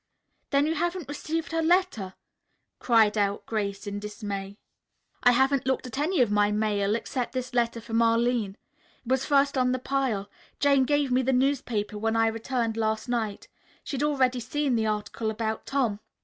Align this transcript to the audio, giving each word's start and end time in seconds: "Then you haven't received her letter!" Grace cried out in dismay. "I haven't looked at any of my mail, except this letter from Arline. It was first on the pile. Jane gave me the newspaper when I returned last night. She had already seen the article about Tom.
"Then 0.49 0.65
you 0.65 0.73
haven't 0.73 1.07
received 1.07 1.51
her 1.51 1.61
letter!" 1.61 2.15
Grace 2.79 3.13
cried 3.13 3.17
out 3.19 3.43
in 3.85 3.99
dismay. 3.99 4.57
"I 5.21 5.29
haven't 5.31 5.67
looked 5.67 5.85
at 5.85 5.99
any 5.99 6.21
of 6.21 6.31
my 6.31 6.51
mail, 6.51 6.95
except 6.95 7.33
this 7.33 7.53
letter 7.53 7.79
from 7.79 8.01
Arline. 8.01 8.57
It 9.05 9.11
was 9.11 9.25
first 9.27 9.59
on 9.59 9.73
the 9.73 9.77
pile. 9.77 10.27
Jane 10.59 10.85
gave 10.85 11.11
me 11.11 11.21
the 11.21 11.33
newspaper 11.33 11.99
when 11.99 12.15
I 12.15 12.25
returned 12.25 12.77
last 12.77 13.09
night. 13.09 13.47
She 13.83 13.95
had 13.95 14.01
already 14.01 14.39
seen 14.39 14.73
the 14.73 14.87
article 14.87 15.29
about 15.29 15.67
Tom. 15.67 15.99